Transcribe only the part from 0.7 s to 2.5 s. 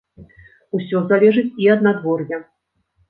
Усё залежыць і ад надвор'я.